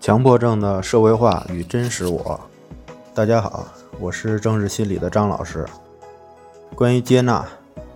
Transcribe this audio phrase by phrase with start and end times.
[0.00, 2.40] 强迫症的社会化与真实我。
[3.12, 3.66] 大家好，
[3.98, 5.66] 我是政治心理的张老师。
[6.74, 7.46] 关于接纳，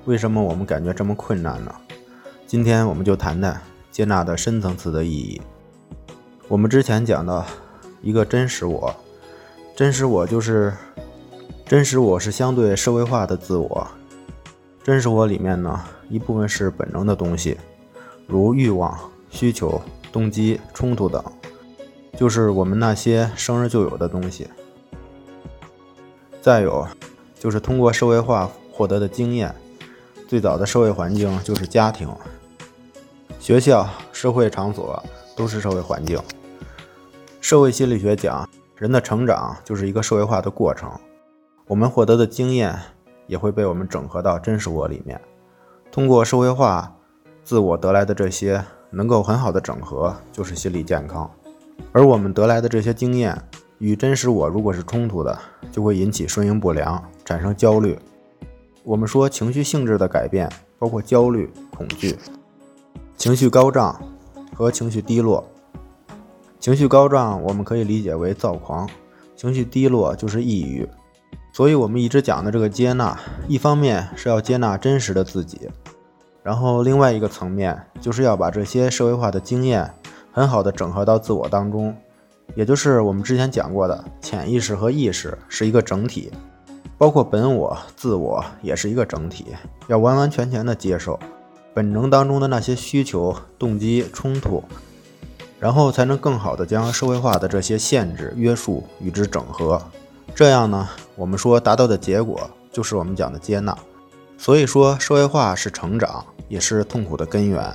[0.05, 1.75] 为什么我们感觉这么困难呢？
[2.47, 3.59] 今天我们就谈谈
[3.91, 5.41] 接纳的深层次的意义。
[6.47, 7.43] 我们之前讲到
[8.03, 8.95] 一个真实我，
[9.75, 10.75] 真实我就是
[11.65, 13.89] 真实我是相对社会化的自我。
[14.83, 17.57] 真实我里面呢，一部分是本能的东西，
[18.27, 18.95] 如欲望、
[19.31, 19.81] 需求、
[20.13, 21.25] 动机、冲突等。
[22.17, 24.49] 就是我们那些生日就有的东西，
[26.41, 26.87] 再有
[27.39, 29.55] 就是通过社会化获得的经验。
[30.27, 32.09] 最早的社会环境就是家庭、
[33.39, 35.03] 学校、社会场所
[35.37, 36.19] 都是社会环境。
[37.41, 40.91] 社会心理学讲，人的成长就是一个社会化的过程。
[41.67, 42.75] 我们获得的经验
[43.27, 45.21] 也会被我们整合到真实我里面，
[45.93, 46.97] 通过社会化
[47.45, 51.31] 自我得来的这些，能够很好的整合，就是心理健康。
[51.93, 53.41] 而我们得来的这些经验
[53.79, 55.39] 与真实我如果是冲突的，
[55.71, 57.99] 就会引起顺应不良，产生焦虑。
[58.83, 62.17] 我们说情绪性质的改变包括焦虑、恐惧、
[63.17, 64.03] 情绪高涨
[64.55, 65.45] 和情绪低落。
[66.61, 68.89] 情绪高涨我们可以理解为躁狂，
[69.37, 70.89] 情绪低落就是抑郁。
[71.53, 75.69] 所以我们一直讲的这个接纳，一方面是要接纳真实的自己，
[76.43, 79.95] 然后另外一个层面就是要把这些社会化的经验。
[80.35, 81.97] 很好的整合到自我当中，
[82.57, 86.33] 也就是我们之前讲过的，潜意识和意识是一个整体，
[86.99, 89.47] 包括本我、自我也是一个整体，
[89.87, 91.17] 要完完全全的接受
[91.73, 94.61] 本能当中的那些需求、动机、冲突，
[95.61, 99.81] 然后才能更好的将社会化的这些限制、约束与之整合。
[100.35, 103.77] 这样呢，我们说达到的结果就是我们讲的接纳。
[104.37, 107.73] 所以说，社会化是成长，也是痛苦的根源。